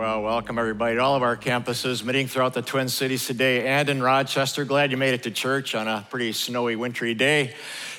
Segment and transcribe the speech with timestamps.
[0.00, 3.86] Well, welcome everybody to all of our campuses meeting throughout the Twin Cities today and
[3.90, 4.64] in Rochester.
[4.64, 7.52] Glad you made it to church on a pretty snowy, wintry day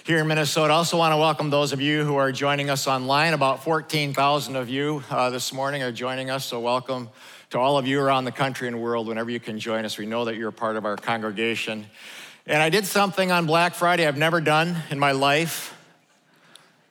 [0.04, 0.74] here in Minnesota.
[0.74, 3.36] Also, want to welcome those of you who are joining us online.
[3.36, 7.07] About 14,000 of you uh, this morning are joining us, so welcome
[7.52, 9.07] to all of you around the country and world.
[9.07, 11.86] Whenever you can join us, we know that you're part of our congregation.
[12.47, 15.77] And I did something on Black Friday I've never done in my life.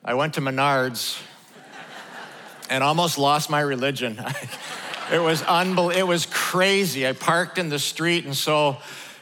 [0.05, 1.21] I went to Menards
[2.69, 4.17] and almost lost my religion.
[5.11, 5.99] It was unbelievable.
[5.99, 7.05] It was crazy.
[7.05, 8.77] I parked in the street and so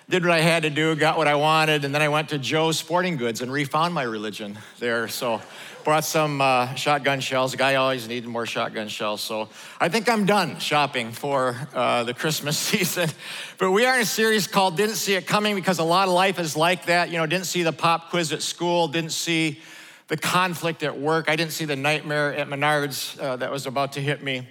[0.07, 2.37] did what I had to do, got what I wanted, and then I went to
[2.37, 5.07] Joe's Sporting Goods and refound my religion there.
[5.07, 5.41] So
[5.83, 7.51] brought some uh, shotgun shells.
[7.51, 9.21] The guy always needed more shotgun shells.
[9.21, 9.49] So
[9.79, 13.09] I think I'm done shopping for uh, the Christmas season.
[13.57, 16.13] But we are in a series called Didn't See It Coming because a lot of
[16.13, 17.09] life is like that.
[17.09, 19.59] You know, didn't see the pop quiz at school, didn't see
[20.07, 21.29] the conflict at work.
[21.29, 24.47] I didn't see the nightmare at Menards uh, that was about to hit me.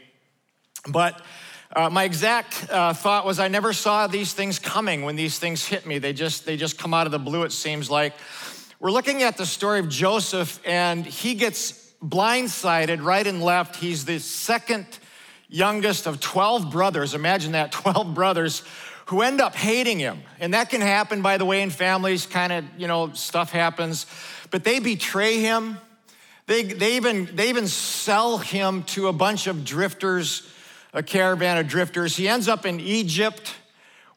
[0.86, 1.20] But
[1.74, 5.66] uh, my exact uh, thought was I never saw these things coming when these things
[5.66, 5.98] hit me.
[5.98, 8.14] They just, they just come out of the blue, it seems like.
[8.80, 13.76] We're looking at the story of Joseph, and he gets blindsided right and left.
[13.76, 14.86] He's the second
[15.48, 17.14] youngest of 12 brothers.
[17.14, 18.62] Imagine that 12 brothers
[19.06, 20.22] who end up hating him.
[20.38, 24.06] And that can happen, by the way, in families, kind of, you know, stuff happens.
[24.50, 25.78] But they betray him.
[26.46, 30.48] They, they, even, they even sell him to a bunch of drifters
[30.92, 32.16] a caravan of drifters.
[32.16, 33.54] He ends up in Egypt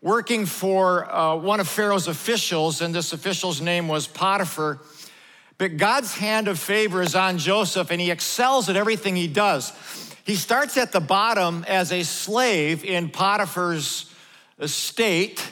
[0.02, 4.80] working for uh, one of Pharaoh's officials, and this official's name was Potiphar.
[5.58, 9.72] But God's hand of favor is on Joseph, and he excels at everything he does.
[10.24, 14.12] He starts at the bottom as a slave in Potiphar's
[14.60, 15.52] estate,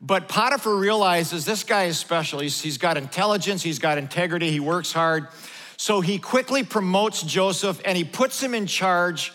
[0.00, 2.38] but Potiphar realizes this guy is special.
[2.38, 5.28] He's, he's got intelligence, he's got integrity, he works hard.
[5.76, 9.32] So he quickly promotes Joseph and he puts him in charge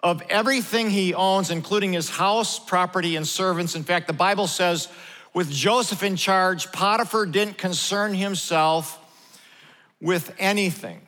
[0.00, 3.74] of everything he owns, including his house, property, and servants.
[3.74, 4.88] In fact, the Bible says,
[5.34, 8.98] with Joseph in charge, Potiphar didn't concern himself
[10.00, 11.00] with anything.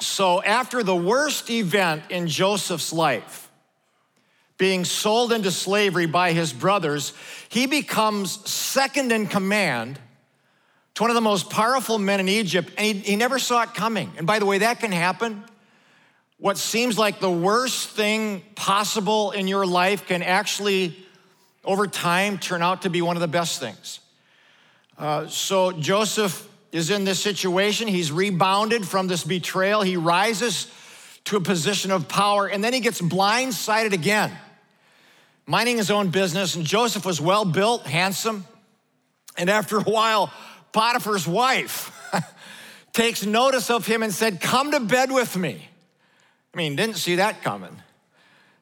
[0.00, 3.48] So, after the worst event in Joseph's life,
[4.56, 7.12] being sold into slavery by his brothers,
[7.48, 9.98] he becomes second in command
[10.94, 13.74] to one of the most powerful men in Egypt, and he, he never saw it
[13.74, 14.12] coming.
[14.18, 15.44] And by the way, that can happen
[16.38, 20.96] what seems like the worst thing possible in your life can actually,
[21.64, 23.98] over time, turn out to be one of the best things.
[24.96, 27.88] Uh, so Joseph is in this situation.
[27.88, 29.82] He's rebounded from this betrayal.
[29.82, 30.70] He rises
[31.24, 34.32] to a position of power, and then he gets blindsided again,
[35.44, 36.54] minding his own business.
[36.54, 38.44] And Joseph was well built, handsome.
[39.36, 40.32] And after a while,
[40.72, 41.92] Potiphar's wife
[42.92, 45.67] takes notice of him and said, Come to bed with me.
[46.54, 47.82] I mean, didn't see that coming.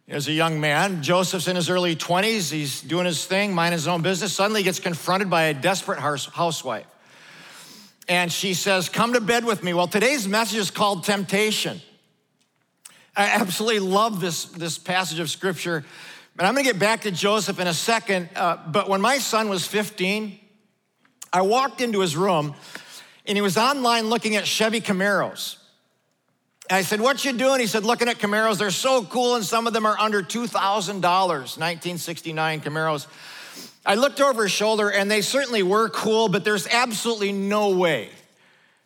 [0.08, 3.88] As a young man, Joseph's in his early 20s, he's doing his thing, minding his
[3.88, 4.32] own business.
[4.32, 6.86] Suddenly gets confronted by a desperate housewife.
[8.08, 9.74] And she says, Come to bed with me.
[9.74, 11.80] Well, today's message is called Temptation.
[13.16, 15.84] I absolutely love this, this passage of scripture.
[16.38, 18.28] And I'm gonna get back to Joseph in a second.
[18.36, 20.38] Uh, but when my son was 15,
[21.32, 22.54] I walked into his room
[23.26, 25.56] and he was online looking at Chevy Camaros.
[26.70, 27.60] I said, What you doing?
[27.60, 28.58] He said, Looking at Camaros.
[28.58, 33.06] They're so cool, and some of them are under $2,000, 1969 Camaros.
[33.84, 38.10] I looked over his shoulder, and they certainly were cool, but there's absolutely no way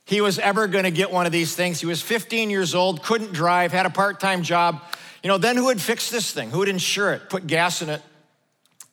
[0.04, 1.80] he was ever going to get one of these things.
[1.80, 4.82] He was 15 years old, couldn't drive, had a part time job.
[5.22, 6.50] You know, then who would fix this thing?
[6.50, 8.02] Who would insure it, put gas in it?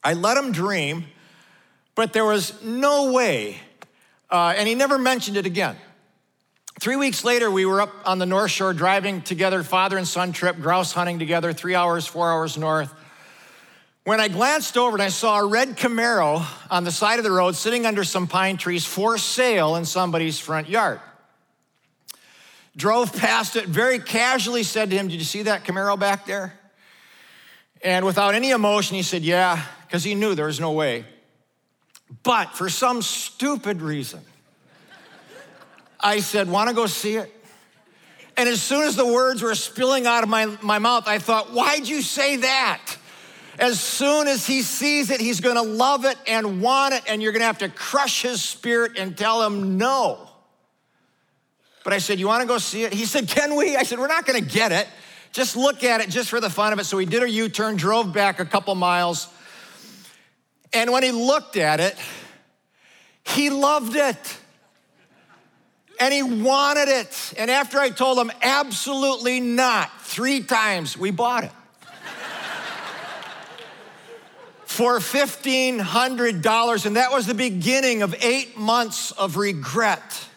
[0.03, 1.05] I let him dream,
[1.95, 3.57] but there was no way,
[4.29, 5.75] uh, and he never mentioned it again.
[6.79, 10.31] Three weeks later, we were up on the North Shore driving together, father and son
[10.31, 12.93] trip, grouse hunting together, three hours, four hours north.
[14.03, 17.31] When I glanced over and I saw a red Camaro on the side of the
[17.31, 20.99] road sitting under some pine trees for sale in somebody's front yard.
[22.75, 26.53] Drove past it, very casually said to him, Did you see that Camaro back there?
[27.83, 31.05] And without any emotion, he said, Yeah, because he knew there was no way.
[32.21, 34.21] But for some stupid reason,
[35.99, 37.33] I said, Want to go see it?
[38.35, 41.53] And as soon as the words were spilling out of my, my mouth, I thought,
[41.53, 42.97] Why'd you say that?
[43.59, 47.31] As soon as he sees it, he's gonna love it and want it, and you're
[47.31, 50.29] gonna have to crush his spirit and tell him no.
[51.83, 52.93] But I said, You wanna go see it?
[52.93, 53.75] He said, Can we?
[53.75, 54.87] I said, We're not gonna get it.
[55.31, 56.85] Just look at it just for the fun of it.
[56.85, 59.27] So he did a U turn, drove back a couple miles.
[60.73, 61.95] And when he looked at it,
[63.23, 64.37] he loved it
[65.99, 67.33] and he wanted it.
[67.37, 71.51] And after I told him absolutely not, three times, we bought it.
[74.65, 76.85] for $1,500.
[76.85, 80.27] And that was the beginning of eight months of regret.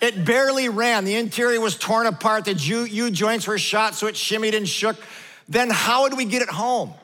[0.00, 1.04] It barely ran.
[1.04, 2.46] The interior was torn apart.
[2.46, 4.96] The U joints were shot so it shimmied and shook.
[5.48, 6.94] Then, how did we get it home?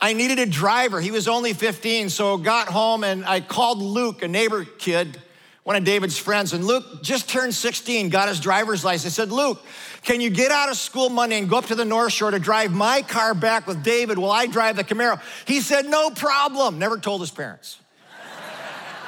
[0.00, 1.00] I needed a driver.
[1.00, 5.20] He was only 15, so got home and I called Luke, a neighbor kid,
[5.64, 6.52] one of David's friends.
[6.52, 9.14] And Luke just turned 16, got his driver's license.
[9.14, 9.64] Said, Luke,
[10.02, 12.38] can you get out of school Monday and go up to the North Shore to
[12.38, 15.20] drive my car back with David while I drive the Camaro?
[15.46, 16.78] He said, No problem.
[16.78, 17.78] Never told his parents.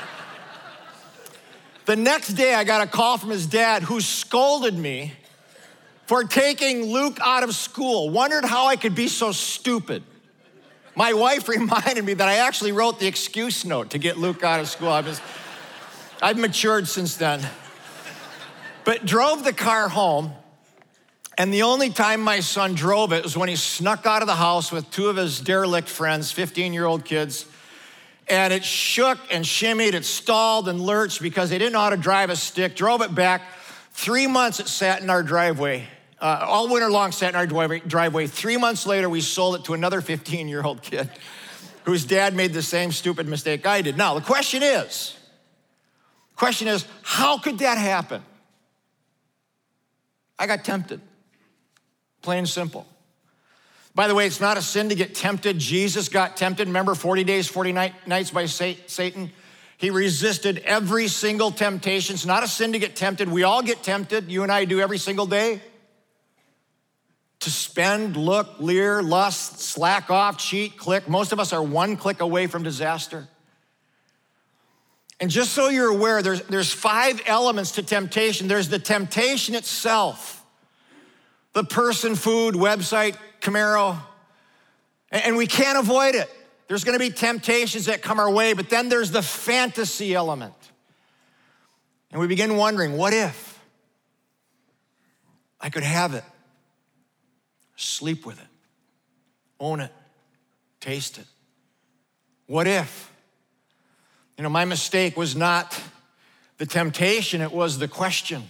[1.86, 5.12] the next day, I got a call from his dad who scolded me
[6.06, 10.02] for taking Luke out of school, wondered how I could be so stupid.
[10.94, 14.60] My wife reminded me that I actually wrote the excuse note to get Luke out
[14.60, 14.90] of school.
[14.90, 15.20] I was,
[16.22, 17.40] I've matured since then.
[18.84, 20.32] But drove the car home,
[21.38, 24.34] and the only time my son drove it was when he snuck out of the
[24.34, 27.46] house with two of his derelict friends, 15 year old kids.
[28.28, 31.96] And it shook and shimmied, it stalled and lurched because they didn't know how to
[31.96, 32.74] drive a stick.
[32.76, 33.42] Drove it back.
[33.92, 35.86] Three months it sat in our driveway
[36.24, 38.26] uh, all winter long sat in our driveway.
[38.26, 41.10] Three months later, we sold it to another 15 year old kid
[41.84, 43.98] whose dad made the same stupid mistake I did.
[43.98, 45.18] Now, the question is,
[46.36, 48.22] question is, how could that happen?
[50.38, 51.00] I got tempted.
[52.22, 52.86] Plain and simple.
[53.94, 55.58] By the way, it's not a sin to get tempted.
[55.58, 56.66] Jesus got tempted.
[56.66, 59.30] Remember 40 days, 40 nights by Satan?
[59.76, 62.14] He resisted every single temptation.
[62.14, 63.28] It's not a sin to get tempted.
[63.28, 64.30] We all get tempted.
[64.30, 65.60] You and I do every single day
[67.40, 71.08] to spend, look, leer, lust, slack off, cheat, click.
[71.08, 73.28] Most of us are one click away from disaster.
[75.20, 78.48] And just so you're aware, there's, there's five elements to temptation.
[78.48, 80.44] There's the temptation itself,
[81.52, 83.96] the person, food, website, Camaro,
[85.10, 86.28] and we can't avoid it.
[86.66, 90.54] There's gonna be temptations that come our way, but then there's the fantasy element.
[92.10, 93.60] And we begin wondering, what if
[95.60, 96.24] I could have it?
[97.76, 98.48] Sleep with it,
[99.60, 99.92] own it,
[100.80, 101.26] taste it.
[102.46, 103.10] What if?
[104.36, 105.80] You know, my mistake was not
[106.58, 108.42] the temptation, it was the question.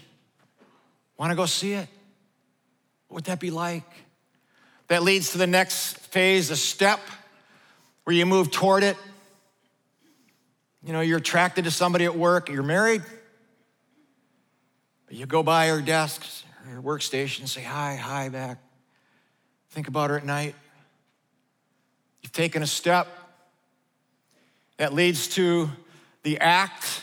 [1.19, 1.89] Want to go see it?
[3.09, 3.85] What would that be like?
[4.89, 7.01] That leads to the next phase, a step
[8.05, 8.97] where you move toward it.
[10.83, 13.03] You know, you're attracted to somebody at work, you're married,
[15.07, 16.23] but you go by her desk,
[16.69, 18.59] her workstation, say hi, hi back.
[19.71, 20.55] Think about her at night.
[22.23, 23.09] You've taken a step
[24.77, 25.71] that leads to
[26.23, 27.03] the act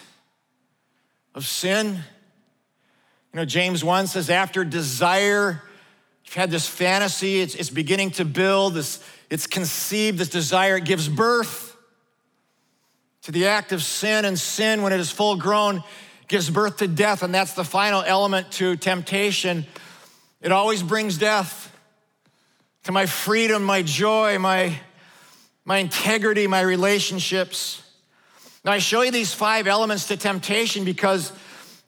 [1.34, 1.88] of sin.
[3.34, 5.62] You know, James 1 says, after desire,
[6.26, 10.86] you've had this fantasy, it's, it's beginning to build, this, it's conceived, this desire, it
[10.86, 11.78] gives birth
[13.24, 15.84] to the act of sin, and sin, when it is full grown,
[16.28, 19.66] gives birth to death, and that's the final element to temptation.
[20.42, 21.74] It always brings death
[22.86, 24.80] to my freedom, my joy, my,
[25.66, 27.84] my integrity, my relationships.
[28.64, 31.32] Now, I show you these five elements to temptation because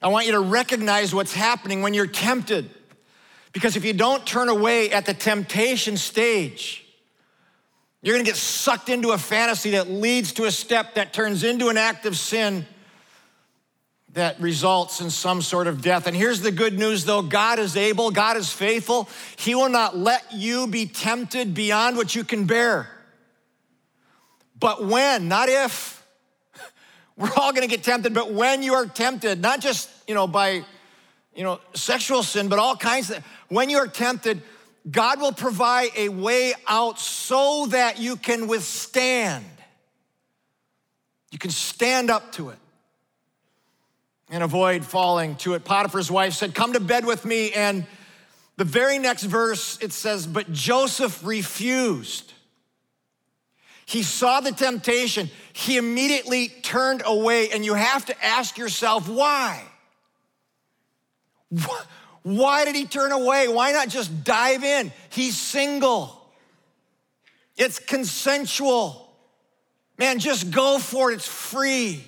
[0.01, 2.69] I want you to recognize what's happening when you're tempted.
[3.51, 6.85] Because if you don't turn away at the temptation stage,
[8.01, 11.69] you're gonna get sucked into a fantasy that leads to a step that turns into
[11.69, 12.65] an act of sin
[14.13, 16.06] that results in some sort of death.
[16.06, 19.07] And here's the good news though God is able, God is faithful.
[19.37, 22.89] He will not let you be tempted beyond what you can bear.
[24.60, 26.06] But when, not if.
[27.18, 30.64] We're all gonna get tempted, but when you are tempted, not just, you know, by,
[31.36, 34.42] you know, sexual sin, but all kinds of, when you are tempted,
[34.90, 39.45] God will provide a way out so that you can withstand.
[41.31, 42.60] You can stand up to it
[44.30, 45.64] and avoid falling to it.
[45.64, 47.52] Potiphar's wife said, Come to bed with me.
[47.54, 47.86] And
[48.57, 52.33] the very next verse, it says, But Joseph refused.
[53.85, 57.49] He saw the temptation, he immediately turned away.
[57.49, 59.61] And you have to ask yourself, why?
[62.23, 63.47] Why did he turn away?
[63.47, 64.92] Why not just dive in?
[65.09, 66.25] He's single,
[67.57, 69.02] it's consensual.
[69.97, 72.04] Man, just go for it, it's free.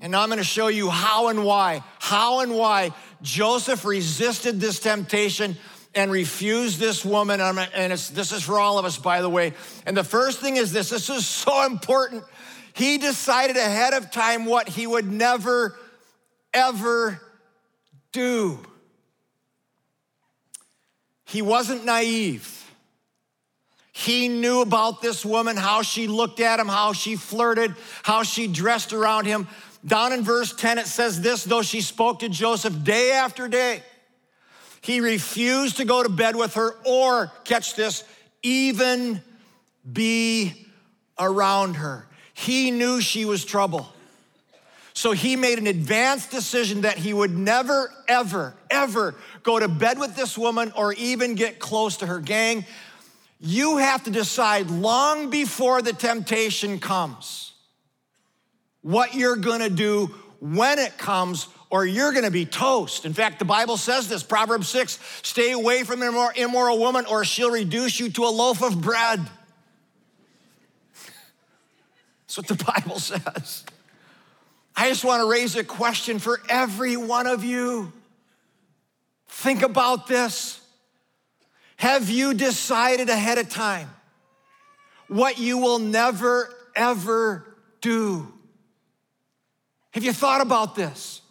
[0.00, 4.58] And now I'm going to show you how and why, how and why Joseph resisted
[4.58, 5.56] this temptation
[5.94, 7.40] and refuse this woman.
[7.40, 9.52] And this is for all of us, by the way.
[9.86, 12.24] And the first thing is this this is so important.
[12.74, 15.78] He decided ahead of time what he would never,
[16.54, 17.20] ever
[18.12, 18.58] do.
[21.24, 22.58] He wasn't naive.
[23.92, 28.46] He knew about this woman, how she looked at him, how she flirted, how she
[28.46, 29.46] dressed around him.
[29.84, 33.82] Down in verse 10, it says this though she spoke to Joseph day after day,
[34.82, 38.04] he refused to go to bed with her or, catch this,
[38.42, 39.22] even
[39.90, 40.66] be
[41.18, 42.06] around her.
[42.34, 43.88] He knew she was trouble.
[44.94, 49.98] So he made an advanced decision that he would never, ever, ever go to bed
[49.98, 52.66] with this woman or even get close to her gang.
[53.40, 57.52] You have to decide long before the temptation comes
[58.82, 60.06] what you're gonna do
[60.40, 63.06] when it comes, or you're gonna be toast.
[63.06, 67.24] In fact, the Bible says this Proverbs 6 stay away from an immoral woman, or
[67.24, 69.18] she'll reduce you to a loaf of bread.
[72.26, 73.64] That's what the Bible says.
[74.76, 77.90] I just want to raise a question for every one of you.
[79.28, 80.60] Think about this.
[81.76, 83.88] Have you decided ahead of time
[85.08, 87.46] what you will never, ever
[87.80, 88.30] do?
[89.92, 91.21] Have you thought about this?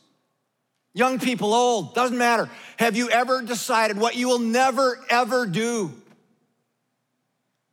[0.93, 2.49] Young people, old, doesn't matter.
[2.77, 5.91] Have you ever decided what you will never, ever do?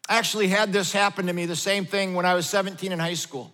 [0.09, 2.99] I actually had this happen to me, the same thing when I was 17 in
[2.99, 3.53] high school.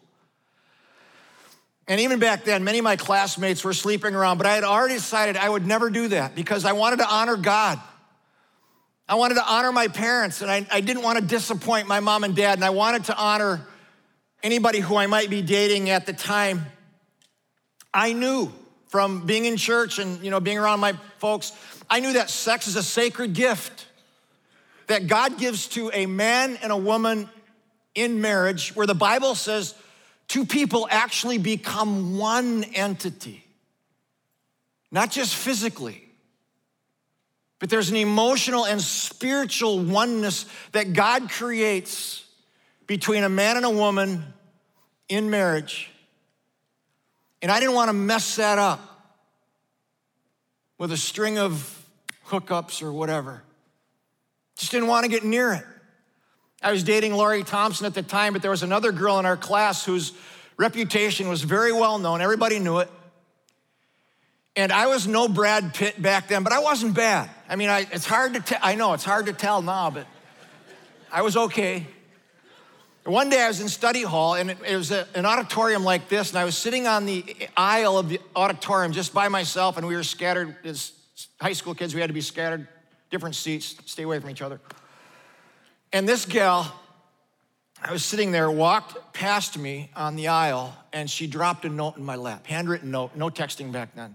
[1.89, 4.95] And even back then, many of my classmates were sleeping around, but I had already
[4.95, 7.81] decided I would never do that because I wanted to honor God.
[9.07, 12.25] I wanted to honor my parents, and I, I didn't want to disappoint my mom
[12.25, 13.67] and dad, and I wanted to honor
[14.43, 16.65] anybody who I might be dating at the time.
[17.93, 18.51] I knew
[18.95, 21.51] from being in church and you know being around my folks,
[21.91, 23.89] I knew that sex is a sacred gift
[24.87, 27.29] that God gives to a man and a woman
[27.97, 29.75] in marriage, where the Bible says
[30.29, 33.45] two people actually become one entity,
[34.93, 36.05] not just physically,
[37.59, 42.25] but there's an emotional and spiritual oneness that God creates
[42.87, 44.23] between a man and a woman
[45.09, 45.91] in marriage.
[47.45, 48.81] And I didn't want to mess that up
[50.79, 51.87] with a string of
[52.29, 53.43] hookups or whatever.
[54.57, 55.65] Just didn't want to get near it.
[56.63, 59.37] I was dating Laurie Thompson at the time, but there was another girl in our
[59.37, 60.15] class whose
[60.57, 62.23] reputation was very well known.
[62.23, 62.91] Everybody knew it.
[64.57, 67.29] And I was no Brad Pitt back then, but I wasn't bad.
[67.47, 68.61] I mean, I, it's hard to tell.
[68.63, 70.07] I know it's hard to tell now, but
[71.13, 71.87] I was okay.
[73.05, 76.09] One day I was in study hall, and it, it was a, an auditorium like
[76.09, 79.87] this, and I was sitting on the aisle of the auditorium just by myself, and
[79.87, 80.93] we were scattered as
[81.39, 81.95] high school kids.
[81.95, 82.67] We had to be scattered,
[83.11, 84.59] different seats, stay away from each other.
[85.93, 86.75] And this gal,
[87.83, 91.99] I was sitting there, walked past me on the aisle, and she dropped a note
[91.99, 94.15] in my lap, handwritten note, no texting back then.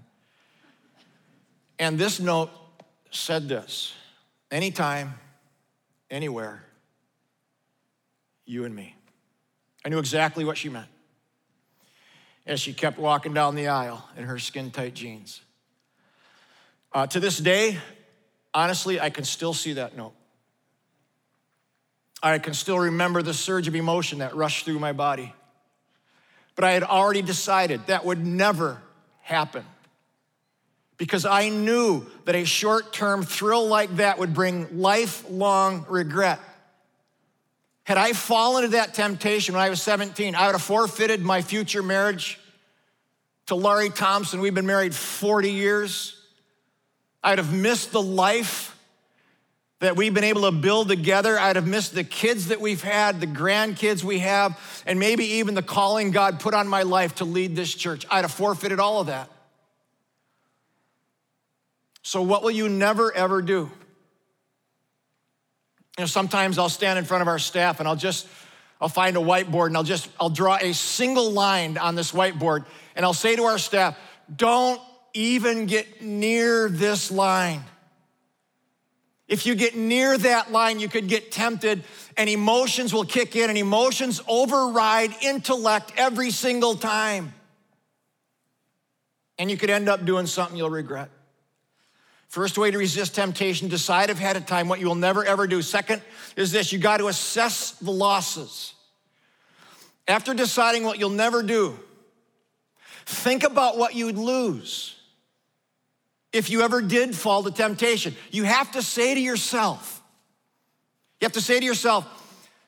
[1.78, 2.50] And this note
[3.12, 3.94] said this
[4.50, 5.14] anytime,
[6.10, 6.64] anywhere,
[8.50, 8.96] you and me.
[9.86, 10.88] I knew exactly what she meant
[12.48, 15.42] as she kept walking down the aisle in her skin tight jeans.
[16.92, 17.78] Uh, to this day,
[18.54, 20.14] honestly, I can still see that note.
[22.24, 25.34] I can still remember the surge of emotion that rushed through my body.
[26.56, 28.82] But I had already decided that would never
[29.22, 29.64] happen
[30.98, 36.40] because I knew that a short term thrill like that would bring lifelong regret.
[37.84, 41.42] Had I fallen to that temptation when I was 17, I would have forfeited my
[41.42, 42.40] future marriage
[43.48, 44.42] to Laurie Thompson.
[44.42, 46.16] We've been married 40 years.
[47.24, 48.76] I'd have missed the life
[49.80, 51.40] that we've been able to build together.
[51.40, 55.56] I'd have missed the kids that we've had, the grandkids we have, and maybe even
[55.56, 58.06] the calling God put on my life to lead this church.
[58.12, 59.30] I'd have forfeited all of that.
[62.02, 63.72] So, what will you never ever do?
[66.00, 68.26] You know, sometimes I'll stand in front of our staff and I'll just,
[68.80, 72.64] I'll find a whiteboard and I'll just, I'll draw a single line on this whiteboard
[72.96, 74.00] and I'll say to our staff,
[74.34, 74.80] don't
[75.14, 77.66] even get near this line.
[79.28, 81.84] If you get near that line, you could get tempted,
[82.16, 87.34] and emotions will kick in, and emotions override intellect every single time.
[89.38, 91.10] And you could end up doing something you'll regret.
[92.30, 95.64] First way to resist temptation, decide ahead of time what you will never ever do.
[95.64, 96.04] Second
[96.36, 98.76] is this you got to assess the losses.
[100.08, 101.78] After deciding what you'll never do,
[103.06, 104.96] think about what you'd lose
[106.32, 108.16] if you ever did fall to temptation.
[108.30, 110.04] You have to say to yourself,
[111.20, 112.06] you have to say to yourself,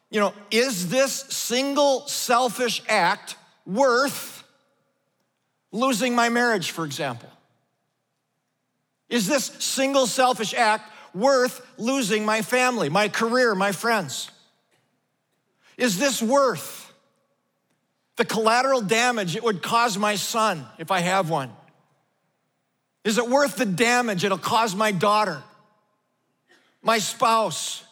[0.09, 3.37] you know, is this single selfish act
[3.67, 4.43] worth
[5.71, 7.29] losing my marriage, for example?
[9.11, 14.31] Is this single selfish act worth losing my family, my career, my friends?
[15.77, 16.91] Is this worth
[18.15, 21.51] the collateral damage it would cause my son if I have one?
[23.03, 25.43] Is it worth the damage it'll cause my daughter,
[26.81, 27.83] my spouse,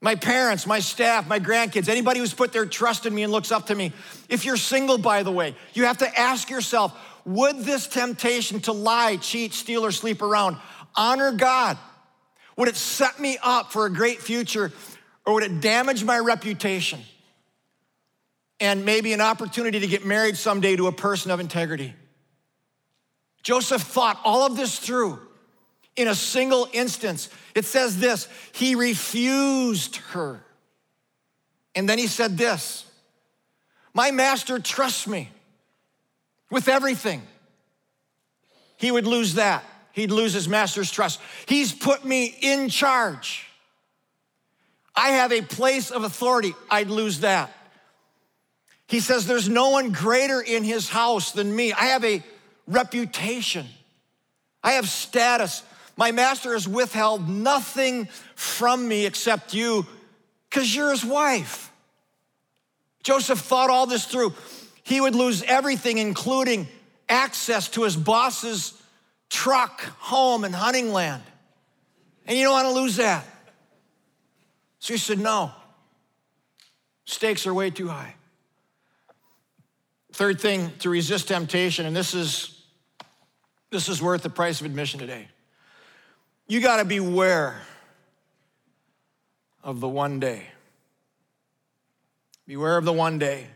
[0.00, 3.50] my parents, my staff, my grandkids, anybody who's put their trust in me and looks
[3.50, 3.92] up to me?
[4.28, 6.96] If you're single, by the way, you have to ask yourself
[7.28, 10.56] would this temptation to lie, cheat, steal, or sleep around
[10.96, 11.76] honor God?
[12.56, 14.72] Would it set me up for a great future
[15.26, 17.00] or would it damage my reputation
[18.60, 21.94] and maybe an opportunity to get married someday to a person of integrity?
[23.42, 25.20] Joseph thought all of this through
[25.96, 27.28] in a single instance.
[27.54, 30.42] It says this he refused her.
[31.74, 32.86] And then he said this
[33.92, 35.28] My master trusts me
[36.50, 37.22] with everything.
[38.76, 39.64] He would lose that.
[39.92, 41.20] He'd lose his master's trust.
[41.46, 43.46] He's put me in charge.
[44.94, 46.54] I have a place of authority.
[46.70, 47.52] I'd lose that.
[48.86, 51.72] He says, There's no one greater in his house than me.
[51.72, 52.22] I have a
[52.66, 53.66] reputation,
[54.62, 55.62] I have status.
[55.96, 59.84] My master has withheld nothing from me except you
[60.48, 61.72] because you're his wife.
[63.02, 64.32] Joseph thought all this through.
[64.88, 66.66] He would lose everything, including
[67.10, 68.72] access to his boss's
[69.28, 71.22] truck, home, and hunting land.
[72.26, 73.26] And you don't want to lose that.
[74.78, 75.52] So he said, No,
[77.04, 78.14] stakes are way too high.
[80.14, 82.58] Third thing to resist temptation, and this is
[83.70, 85.28] this is worth the price of admission today.
[86.46, 87.60] You got to beware
[89.62, 90.44] of the one day.
[92.46, 93.48] Beware of the one day.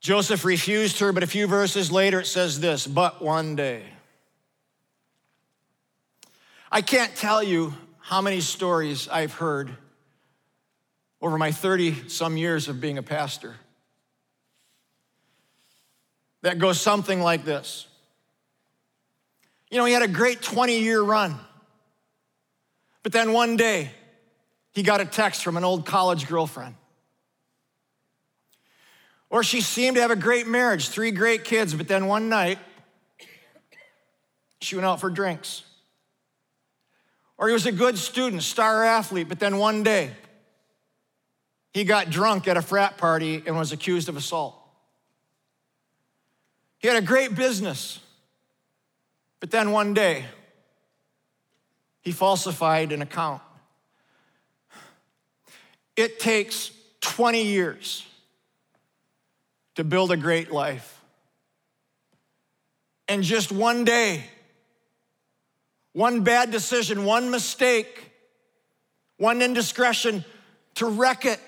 [0.00, 3.84] Joseph refused her, but a few verses later it says this, but one day.
[6.72, 9.70] I can't tell you how many stories I've heard
[11.20, 13.56] over my 30 some years of being a pastor
[16.42, 17.86] that goes something like this
[19.70, 21.38] you know, he had a great 20 year run.
[23.02, 23.92] But then one day,
[24.72, 26.74] he got a text from an old college girlfriend.
[29.30, 32.58] Or she seemed to have a great marriage, three great kids, but then one night,
[34.60, 35.62] she went out for drinks.
[37.38, 40.10] Or he was a good student, star athlete, but then one day,
[41.72, 44.56] he got drunk at a frat party and was accused of assault.
[46.78, 48.00] He had a great business,
[49.38, 50.24] but then one day,
[52.00, 53.42] he falsified an account.
[55.94, 58.04] It takes 20 years
[59.76, 61.00] to build a great life.
[63.08, 64.24] And just one day,
[65.92, 68.12] one bad decision, one mistake,
[69.16, 70.24] one indiscretion
[70.76, 71.40] to wreck it.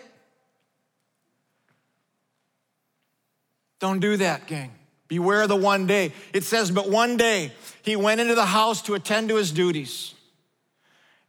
[3.78, 4.72] Don't do that, gang.
[5.08, 6.12] Beware the one day.
[6.32, 10.14] It says, but one day he went into the house to attend to his duties,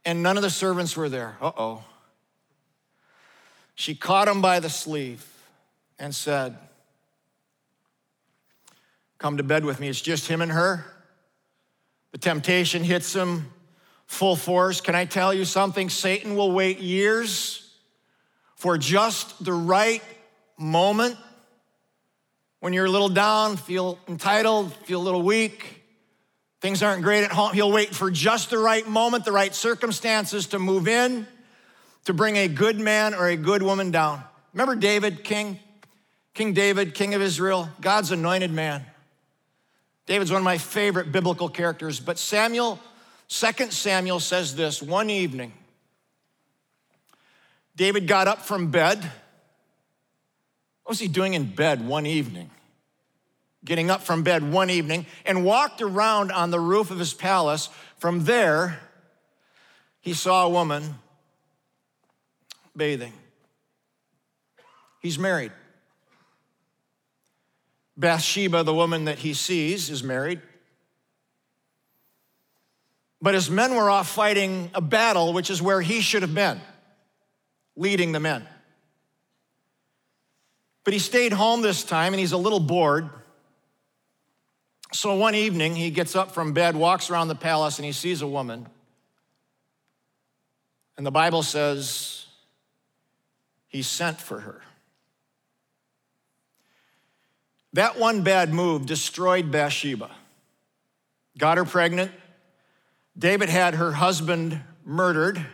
[0.04, 1.36] and none of the servants were there.
[1.40, 1.84] Uh oh.
[3.74, 5.26] She caught him by the sleeve
[5.98, 6.56] and said,
[9.24, 9.88] Come to bed with me.
[9.88, 10.84] It's just him and her.
[12.12, 13.50] The temptation hits him
[14.04, 14.82] full force.
[14.82, 15.88] Can I tell you something?
[15.88, 17.74] Satan will wait years
[18.54, 20.02] for just the right
[20.58, 21.16] moment
[22.60, 25.82] when you're a little down, feel entitled, feel a little weak,
[26.60, 30.48] things aren't great at home, he'll wait for just the right moment, the right circumstances
[30.48, 31.26] to move in,
[32.04, 34.22] to bring a good man or a good woman down.
[34.52, 35.58] Remember David, king?
[36.34, 38.84] King David, king of Israel, God's anointed man.
[40.06, 42.78] David's one of my favorite biblical characters, but Samuel,
[43.28, 45.52] 2 Samuel says this one evening,
[47.76, 48.98] David got up from bed.
[50.82, 52.50] What was he doing in bed one evening?
[53.64, 57.70] getting up from bed one evening and walked around on the roof of his palace.
[57.98, 58.80] From there,
[60.00, 60.96] he saw a woman
[62.76, 63.12] bathing.
[65.00, 65.52] He's married.
[67.96, 70.40] Bathsheba, the woman that he sees, is married.
[73.22, 76.60] But his men were off fighting a battle, which is where he should have been,
[77.76, 78.46] leading the men.
[80.84, 83.08] But he stayed home this time and he's a little bored.
[84.92, 88.22] So one evening, he gets up from bed, walks around the palace, and he sees
[88.22, 88.68] a woman.
[90.96, 92.26] And the Bible says
[93.66, 94.60] he sent for her.
[97.74, 100.08] That one bad move destroyed Bathsheba,
[101.36, 102.12] got her pregnant.
[103.18, 105.44] David had her husband murdered.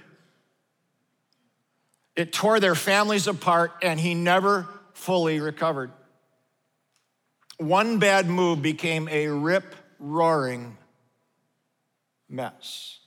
[2.14, 5.90] It tore their families apart, and he never fully recovered.
[7.56, 10.76] One bad move became a rip roaring
[12.28, 12.98] mess.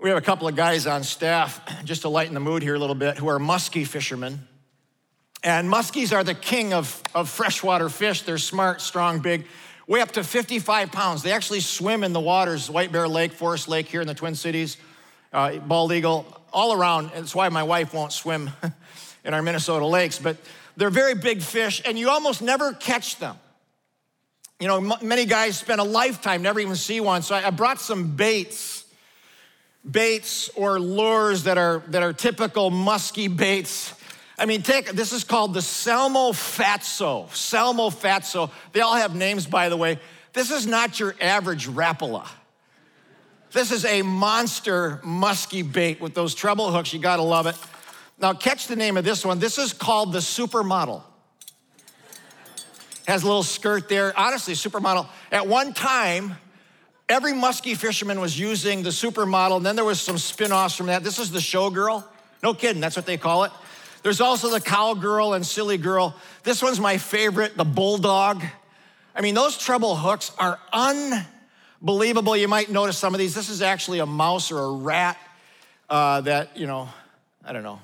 [0.00, 2.78] We have a couple of guys on staff, just to lighten the mood here a
[2.78, 4.48] little bit, who are muskie fishermen.
[5.42, 8.22] And muskies are the king of, of freshwater fish.
[8.22, 9.46] They're smart, strong, big,
[9.86, 11.22] weigh up to 55 pounds.
[11.22, 14.34] They actually swim in the waters, White Bear Lake, Forest Lake here in the Twin
[14.34, 14.76] Cities,
[15.32, 17.10] uh, Bald Eagle, all around.
[17.14, 18.50] That's why my wife won't swim
[19.24, 20.18] in our Minnesota lakes.
[20.18, 20.38] But
[20.76, 23.36] they're very big fish, and you almost never catch them.
[24.60, 27.22] You know, m- many guys spend a lifetime never even see one.
[27.22, 28.84] So I, I brought some baits,
[29.88, 33.94] baits or lures that are that are typical musky baits.
[34.38, 37.28] I mean, take this is called the Salmo Fatso.
[37.34, 38.50] Salmo Fatso.
[38.72, 39.98] They all have names, by the way.
[40.32, 42.26] This is not your average Rapala.
[43.50, 46.92] This is a monster musky bait with those treble hooks.
[46.92, 47.56] You gotta love it.
[48.20, 49.38] Now, catch the name of this one.
[49.38, 51.02] This is called the Supermodel.
[53.06, 54.16] Has a little skirt there.
[54.18, 55.08] Honestly, Supermodel.
[55.32, 56.36] At one time,
[57.08, 60.86] every musky fisherman was using the Supermodel, and then there was some spin offs from
[60.86, 61.02] that.
[61.02, 62.04] This is the Showgirl.
[62.42, 63.52] No kidding, that's what they call it.
[64.02, 66.14] There's also the Cowgirl and Silly Girl.
[66.44, 68.42] This one's my favorite, the Bulldog.
[69.14, 72.36] I mean, those treble hooks are unbelievable.
[72.36, 73.34] You might notice some of these.
[73.34, 75.18] This is actually a mouse or a rat
[75.90, 76.88] uh, that, you know,
[77.44, 77.80] I don't know,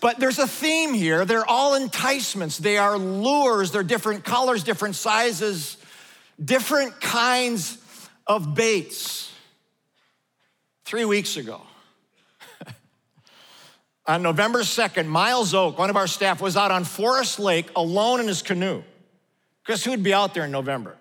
[0.00, 1.24] but there's a theme here.
[1.24, 5.76] They're all enticements, they are lures, they're different colors, different sizes,
[6.42, 7.78] different kinds
[8.26, 9.32] of baits.
[10.84, 11.62] Three weeks ago,
[14.08, 18.20] on November 2nd, Miles Oak, one of our staff, was out on Forest Lake alone
[18.20, 18.82] in his canoe.
[19.66, 20.96] Guess who'd be out there in November?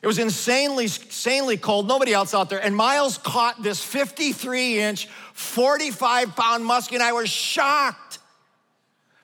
[0.00, 2.62] It was insanely, insanely cold, nobody else out there.
[2.62, 8.18] And Miles caught this 53 inch, 45 pound muskie, and I was shocked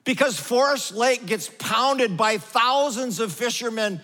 [0.03, 4.01] because Forest Lake gets pounded by thousands of fishermen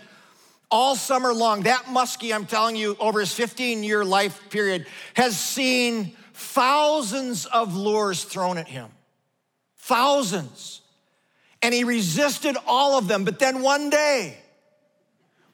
[0.72, 1.64] all summer long.
[1.64, 7.76] That muskie, I'm telling you, over his 15 year life period, has seen thousands of
[7.76, 8.90] lures thrown at him.
[9.78, 10.82] Thousands.
[11.62, 13.26] And he resisted all of them.
[13.26, 14.38] But then one day,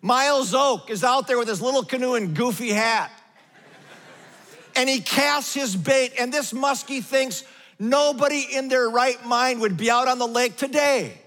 [0.02, 3.12] Miles Oak is out there with his little canoe and goofy hat.
[4.76, 7.44] and he casts his bait, and this muskie thinks
[7.80, 11.20] nobody in their right mind would be out on the lake today.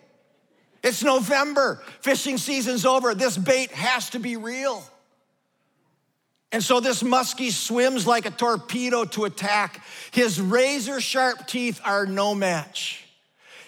[0.84, 3.14] It's November, fishing season's over.
[3.14, 4.84] This bait has to be real.
[6.50, 9.84] And so this muskie swims like a torpedo to attack.
[10.12, 13.04] His razor sharp teeth are no match.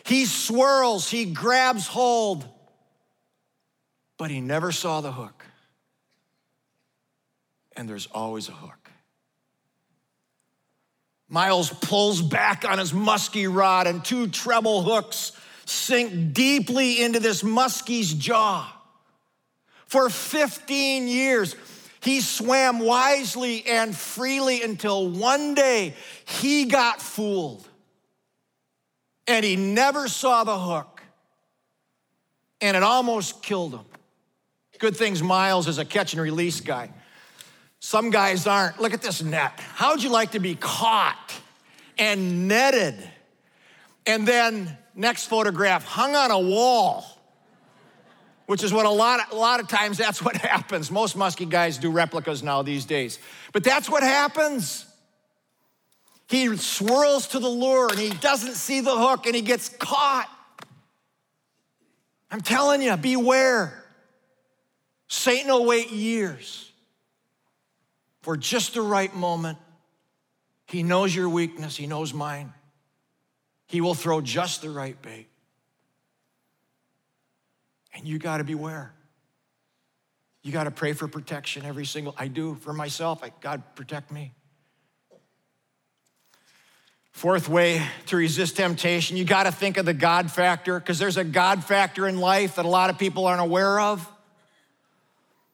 [0.04, 2.48] He swirls, he grabs hold
[4.20, 5.46] but he never saw the hook.
[7.74, 8.90] And there's always a hook.
[11.26, 15.32] Miles pulls back on his musky rod, and two treble hooks
[15.64, 18.70] sink deeply into this muskie's jaw.
[19.86, 21.56] For 15 years,
[22.02, 27.66] he swam wisely and freely until one day he got fooled.
[29.26, 31.02] And he never saw the hook.
[32.60, 33.84] And it almost killed him.
[34.78, 36.90] Good things Miles is a catch and release guy.
[37.80, 38.80] Some guys aren't.
[38.80, 39.52] Look at this net.
[39.74, 41.34] How'd you like to be caught
[41.98, 42.96] and netted?
[44.06, 47.04] And then, next photograph, hung on a wall,
[48.50, 50.90] which is what a lot, of, a lot of times that's what happens.
[50.90, 53.20] Most musky guys do replicas now these days.
[53.52, 54.86] But that's what happens.
[56.28, 60.28] He swirls to the lure and he doesn't see the hook and he gets caught.
[62.28, 63.84] I'm telling you, beware.
[65.06, 66.72] Satan will wait years
[68.22, 69.58] for just the right moment.
[70.66, 72.52] He knows your weakness, he knows mine.
[73.68, 75.29] He will throw just the right bait.
[78.00, 78.92] And you got to beware.
[80.42, 83.22] You got to pray for protection every single I do for myself.
[83.22, 84.32] I, God protect me.
[87.12, 91.18] Fourth way to resist temptation, you got to think of the God factor because there's
[91.18, 94.10] a God factor in life that a lot of people aren't aware of.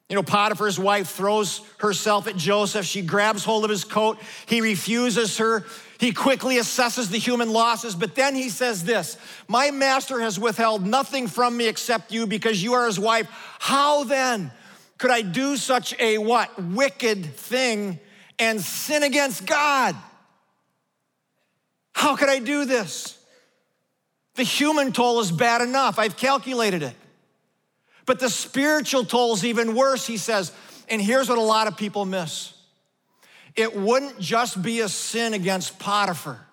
[0.08, 2.86] You know, Potiphar's wife throws herself at Joseph.
[2.86, 4.18] She grabs hold of his coat.
[4.46, 5.64] He refuses her.
[5.98, 9.16] He quickly assesses the human losses, but then he says this
[9.48, 13.28] My master has withheld nothing from me except you because you are his wife.
[13.58, 14.52] How then
[14.98, 16.56] could I do such a what?
[16.62, 17.98] Wicked thing
[18.38, 19.96] and sin against God?
[21.94, 23.18] How could I do this?
[24.36, 25.98] The human toll is bad enough.
[25.98, 26.94] I've calculated it.
[28.06, 30.52] But the spiritual toll is even worse, he says.
[30.88, 32.52] And here's what a lot of people miss
[33.56, 36.46] it wouldn't just be a sin against Potiphar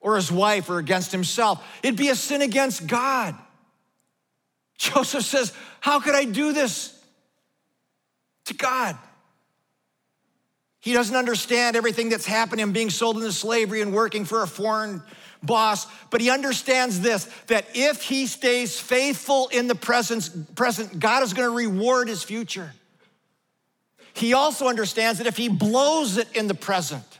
[0.00, 3.34] or his wife or against himself, it'd be a sin against God.
[4.78, 6.96] Joseph says, How could I do this
[8.46, 8.96] to God?
[10.86, 15.02] He doesn't understand everything that's happening, being sold into slavery and working for a foreign
[15.42, 21.24] boss, but he understands this that if he stays faithful in the present, present God
[21.24, 22.72] is going to reward his future.
[24.14, 27.18] He also understands that if he blows it in the present,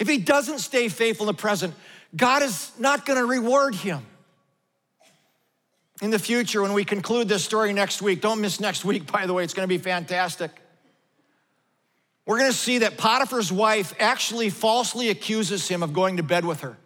[0.00, 1.72] if he doesn't stay faithful in the present,
[2.16, 4.04] God is not going to reward him.
[6.02, 9.24] In the future, when we conclude this story next week, don't miss next week, by
[9.24, 10.50] the way, it's going to be fantastic.
[12.26, 16.44] We're going to see that Potiphar's wife actually falsely accuses him of going to bed
[16.44, 16.76] with her.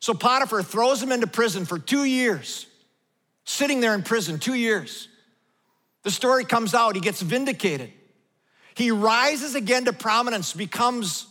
[0.00, 2.66] So Potiphar throws him into prison for two years,
[3.44, 5.08] sitting there in prison, two years.
[6.02, 7.92] The story comes out, he gets vindicated.
[8.74, 11.26] He rises again to prominence, becomes,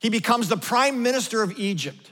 [0.00, 2.10] he becomes the prime minister of Egypt.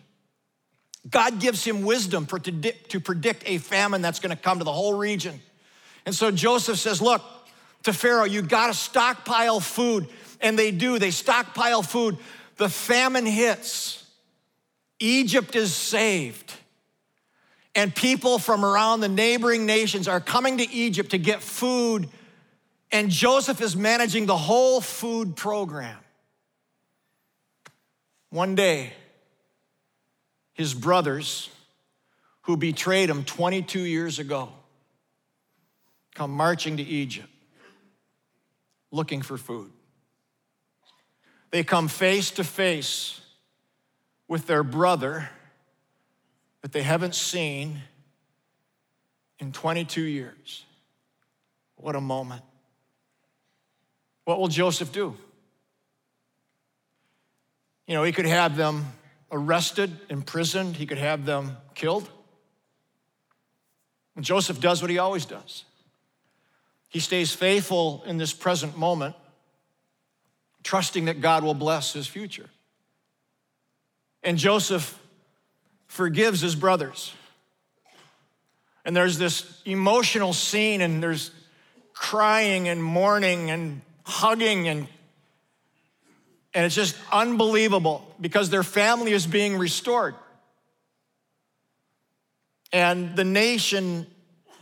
[1.11, 4.73] God gives him wisdom for, to, to predict a famine that's gonna come to the
[4.73, 5.41] whole region.
[6.05, 7.23] And so Joseph says, Look,
[7.83, 10.07] to Pharaoh, you gotta stockpile food.
[10.41, 12.19] And they do, they stockpile food.
[12.57, 14.05] The famine hits.
[14.99, 16.53] Egypt is saved.
[17.75, 22.09] And people from around the neighboring nations are coming to Egypt to get food,
[22.91, 25.99] and Joseph is managing the whole food program.
[28.31, 28.95] One day,
[30.55, 31.51] his brothers,
[32.43, 34.49] who betrayed him 22 years ago,
[36.15, 37.29] come marching to Egypt
[38.91, 39.71] looking for food.
[41.57, 43.19] They come face to face
[44.29, 45.31] with their brother
[46.61, 47.81] that they haven't seen
[49.39, 50.67] in 22 years.
[51.77, 52.43] What a moment.
[54.27, 55.17] What will Joseph do?
[57.87, 58.93] You know, he could have them
[59.33, 62.07] arrested, imprisoned, he could have them killed.
[64.15, 65.65] And Joseph does what he always does.
[66.91, 69.17] He stays faithful in this present moment,
[70.67, 72.51] trusting that God will bless his future.
[74.25, 75.01] And Joseph
[75.87, 77.15] forgives his brothers.
[78.85, 81.31] And there's this emotional scene, and there's
[81.93, 84.89] crying and mourning and hugging, and,
[86.53, 90.17] and it's just unbelievable because their family is being restored.
[92.73, 94.09] And the nation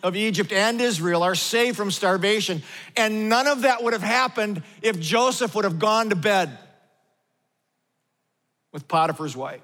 [0.05, 2.63] of Egypt and Israel are saved from starvation.
[2.95, 6.57] And none of that would have happened if Joseph would have gone to bed
[8.71, 9.63] with Potiphar's wife.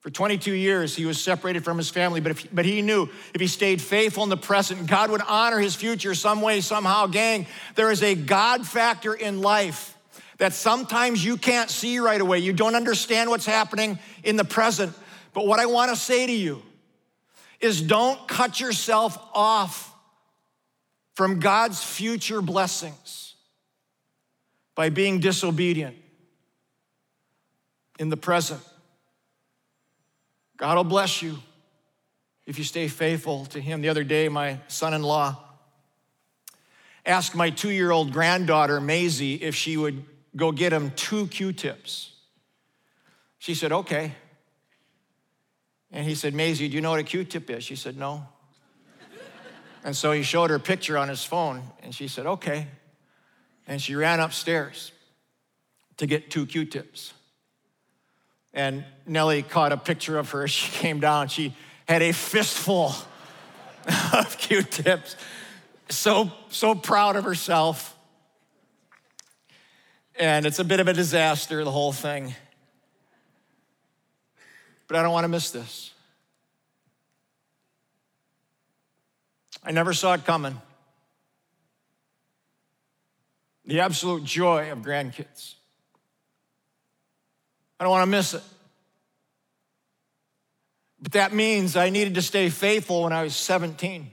[0.00, 3.40] For 22 years, he was separated from his family, but, if, but he knew if
[3.40, 7.06] he stayed faithful in the present, God would honor his future some way, somehow.
[7.06, 9.96] Gang, there is a God factor in life
[10.36, 12.38] that sometimes you can't see right away.
[12.38, 14.94] You don't understand what's happening in the present.
[15.32, 16.62] But what I want to say to you
[17.60, 19.94] is don't cut yourself off
[21.14, 23.34] from God's future blessings
[24.74, 25.96] by being disobedient
[27.98, 28.60] in the present.
[30.56, 31.38] God will bless you
[32.46, 33.80] if you stay faithful to Him.
[33.80, 35.36] The other day, my son in law
[37.04, 40.04] asked my two year old granddaughter, Maisie, if she would
[40.36, 42.14] go get him two Q tips.
[43.38, 44.14] She said, okay.
[45.90, 47.64] And he said, Maisie, do you know what a Q tip is?
[47.64, 48.26] She said, no.
[49.84, 52.66] and so he showed her a picture on his phone, and she said, okay.
[53.66, 54.92] And she ran upstairs
[55.96, 57.12] to get two Q tips.
[58.54, 61.28] And Nellie caught a picture of her as she came down.
[61.28, 61.54] She
[61.86, 62.94] had a fistful
[64.12, 65.16] of Q-tips.
[65.88, 67.96] So, so proud of herself.
[70.18, 72.34] And it's a bit of a disaster, the whole thing.
[74.88, 75.92] But I don't want to miss this.
[79.62, 80.60] I never saw it coming.
[83.66, 85.54] The absolute joy of grandkids.
[87.78, 88.42] I don't want to miss it.
[91.00, 94.10] But that means I needed to stay faithful when I was 17.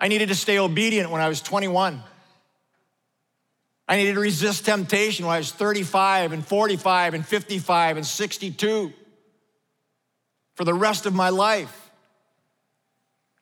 [0.00, 2.02] I needed to stay obedient when I was 21.
[3.88, 8.92] I needed to resist temptation when I was 35 and 45 and 55 and 62
[10.54, 11.90] for the rest of my life.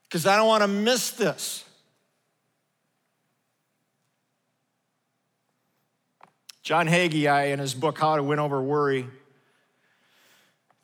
[0.05, 1.65] Because I don't want to miss this.
[6.63, 9.07] John Haggai, in his book, How to Win Over Worry,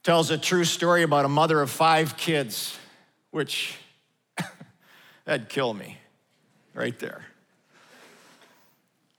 [0.03, 2.79] tells a true story about a mother of five kids,
[3.31, 3.77] which
[5.25, 5.99] that'd kill me
[6.75, 7.25] right there.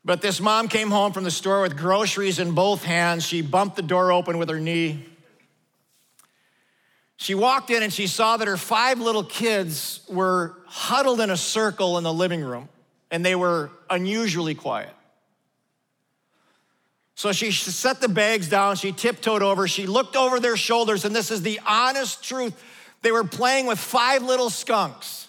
[0.04, 3.24] But this mom came home from the store with groceries in both hands.
[3.26, 5.06] She bumped the door open with her knee.
[7.18, 11.38] She walked in and she saw that her five little kids were huddled in a
[11.38, 12.68] circle in the living room,
[13.12, 14.90] and they were unusually quiet.
[17.14, 21.16] So she set the bags down, she tiptoed over, she looked over their shoulders, and
[21.16, 22.60] this is the honest truth.
[23.04, 25.28] They were playing with five little skunks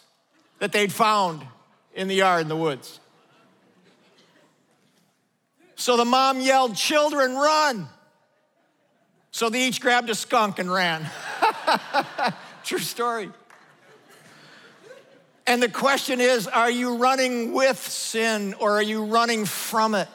[0.60, 1.42] that they'd found
[1.94, 3.00] in the yard in the woods.
[5.82, 7.88] So the mom yelled, Children, run!
[9.32, 11.10] So they each grabbed a skunk and ran.
[12.64, 13.30] True story.
[15.44, 20.06] And the question is are you running with sin or are you running from it?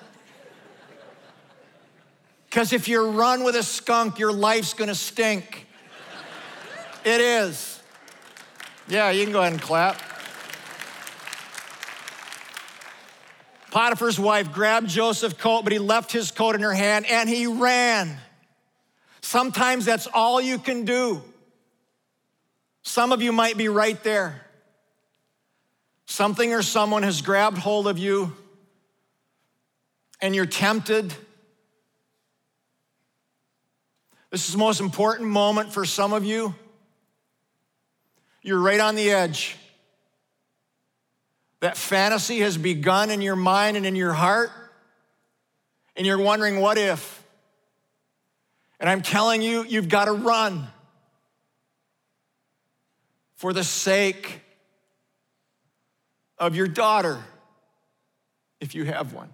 [2.49, 5.67] Because if you run with a skunk, your life's gonna stink.
[7.03, 7.81] It is.
[8.87, 10.06] Yeah, you can go ahead and clap.
[13.77, 17.45] Potiphar's wife grabbed Joseph's coat, but he left his coat in her hand and he
[17.45, 18.17] ran.
[19.21, 21.21] Sometimes that's all you can do.
[22.81, 24.41] Some of you might be right there.
[26.07, 28.35] Something or someone has grabbed hold of you
[30.23, 31.13] and you're tempted.
[34.31, 36.55] This is the most important moment for some of you.
[38.41, 39.55] You're right on the edge.
[41.59, 44.51] That fantasy has begun in your mind and in your heart,
[45.95, 47.23] and you're wondering, what if?
[48.79, 50.67] And I'm telling you, you've got to run
[53.35, 54.41] for the sake
[56.37, 57.23] of your daughter,
[58.59, 59.33] if you have one,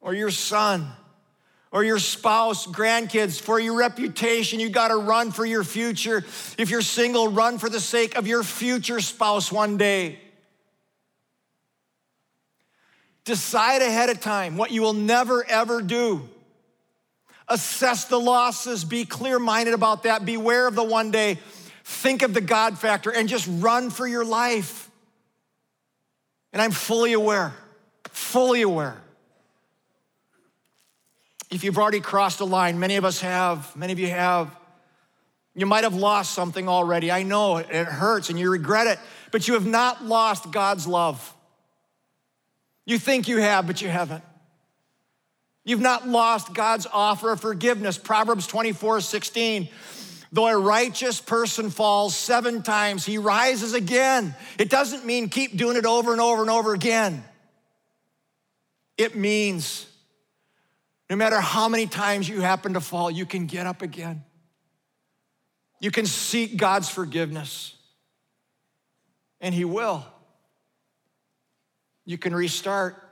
[0.00, 0.88] or your son,
[1.76, 4.58] or your spouse, grandkids, for your reputation.
[4.60, 6.24] You got to run for your future.
[6.56, 10.18] If you're single, run for the sake of your future spouse one day.
[13.26, 16.26] Decide ahead of time what you will never ever do.
[17.46, 21.38] Assess the losses, be clear minded about that, beware of the one day.
[21.84, 24.90] Think of the God factor and just run for your life.
[26.54, 27.52] And I'm fully aware,
[28.06, 29.02] fully aware.
[31.50, 34.54] If you've already crossed a line, many of us have, many of you have,
[35.54, 37.10] you might have lost something already.
[37.10, 38.98] I know it hurts and you regret it,
[39.32, 41.34] but you have not lost God's love.
[42.84, 44.22] You think you have, but you haven't.
[45.64, 47.98] You've not lost God's offer of forgiveness.
[47.98, 49.68] Proverbs 24 16.
[50.32, 54.34] Though a righteous person falls seven times, he rises again.
[54.58, 57.24] It doesn't mean keep doing it over and over and over again.
[58.98, 59.86] It means
[61.08, 64.24] no matter how many times you happen to fall, you can get up again.
[65.80, 67.74] You can seek God's forgiveness,
[69.40, 70.04] and He will.
[72.04, 73.02] You can restart.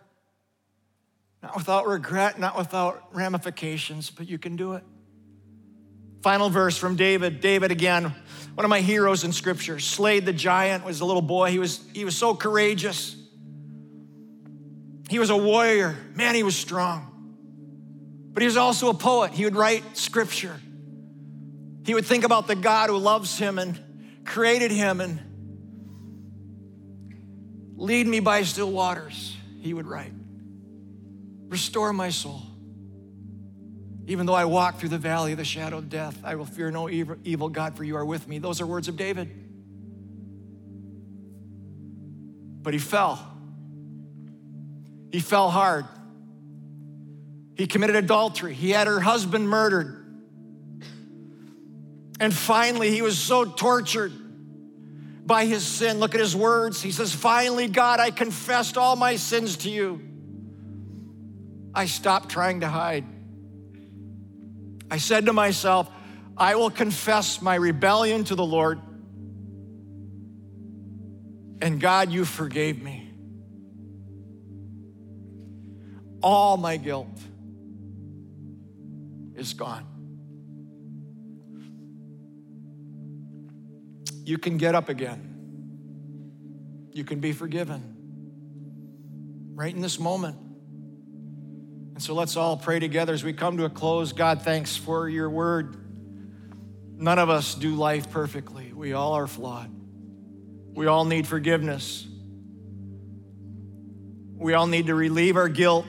[1.42, 4.82] Not without regret, not without ramifications, but you can do it.
[6.22, 7.42] Final verse from David.
[7.42, 8.14] David, again,
[8.54, 11.50] one of my heroes in scripture, slayed the giant, was a little boy.
[11.50, 13.14] He was, he was so courageous.
[15.10, 15.98] He was a warrior.
[16.14, 17.13] Man, he was strong.
[18.34, 19.32] But he was also a poet.
[19.32, 20.60] He would write scripture.
[21.86, 23.78] He would think about the God who loves him and
[24.24, 25.20] created him and
[27.76, 30.12] lead me by still waters, he would write.
[31.48, 32.42] Restore my soul.
[34.06, 36.70] Even though I walk through the valley of the shadow of death, I will fear
[36.70, 38.38] no evil, God, for you are with me.
[38.38, 39.30] Those are words of David.
[42.62, 43.18] But he fell.
[45.12, 45.86] He fell hard.
[47.56, 48.52] He committed adultery.
[48.52, 50.00] He had her husband murdered.
[52.20, 54.12] And finally, he was so tortured
[55.26, 55.98] by his sin.
[56.00, 56.82] Look at his words.
[56.82, 60.00] He says, Finally, God, I confessed all my sins to you.
[61.74, 63.04] I stopped trying to hide.
[64.90, 65.90] I said to myself,
[66.36, 68.80] I will confess my rebellion to the Lord.
[71.60, 73.10] And God, you forgave me.
[76.22, 77.08] All my guilt
[79.34, 79.86] is gone.
[84.24, 85.30] You can get up again.
[86.92, 87.94] You can be forgiven
[89.54, 90.36] right in this moment.
[91.94, 94.12] And so let's all pray together as we come to a close.
[94.12, 95.76] God, thanks for your word.
[96.96, 99.70] None of us do life perfectly, we all are flawed.
[100.74, 102.04] We all need forgiveness.
[104.36, 105.86] We all need to relieve our guilt.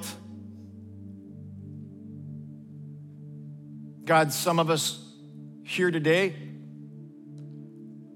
[4.05, 5.03] God, some of us
[5.63, 6.35] here today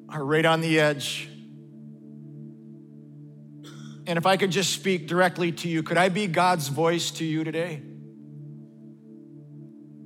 [0.08, 1.28] are right on the edge.
[4.06, 7.26] And if I could just speak directly to you, could I be God's voice to
[7.26, 7.82] you today?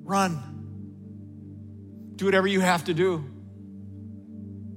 [0.04, 0.40] Run.
[2.16, 3.26] Do whatever you have to do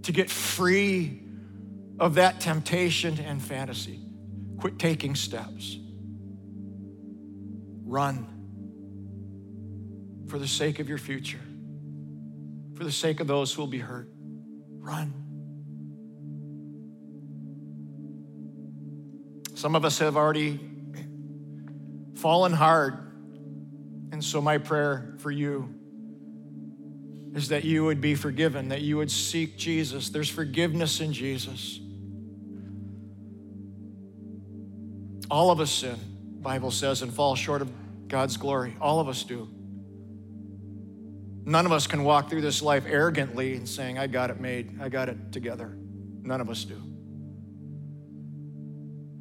[0.03, 1.23] to get free
[2.01, 4.01] of that temptation and fantasy.
[4.59, 5.77] Quit taking steps.
[7.85, 8.36] Run
[10.29, 11.41] for the sake of your future,
[12.75, 14.09] for the sake of those who will be hurt.
[14.79, 15.13] Run.
[19.55, 20.61] Some of us have already
[22.17, 22.99] fallen hard.
[24.13, 25.75] And so, my prayer for you
[27.35, 30.09] is that you would be forgiven, that you would seek Jesus.
[30.09, 31.81] There's forgiveness in Jesus.
[35.31, 35.97] All of us sin,
[36.41, 37.71] Bible says, and fall short of
[38.09, 38.77] God's glory.
[38.81, 39.49] All of us do.
[41.49, 44.81] None of us can walk through this life arrogantly and saying, I got it made,
[44.81, 45.79] I got it together.
[46.23, 46.83] None of us do.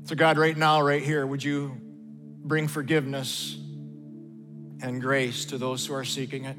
[0.06, 1.78] So, God, right now, right here, would you
[2.44, 3.56] bring forgiveness
[4.82, 6.58] and grace to those who are seeking it?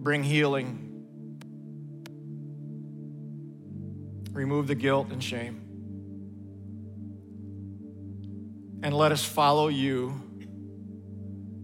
[0.00, 0.84] Bring healing.
[4.30, 5.64] Remove the guilt and shame.
[8.84, 10.22] And let us follow you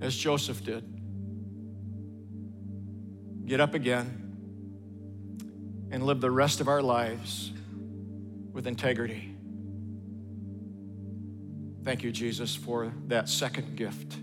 [0.01, 0.94] as Joseph did
[3.47, 4.21] get up again,
[5.91, 7.53] and live the rest of our lives
[8.53, 9.31] with integrity.
[11.85, 14.17] Thank you, Jesus, for that second gift,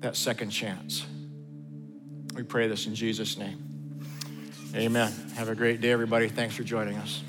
[0.00, 1.06] that second chance.
[2.34, 3.58] We pray this in Jesus' name.
[4.74, 5.12] Amen.
[5.34, 6.28] Have a great day, everybody.
[6.28, 7.22] Thanks for joining us.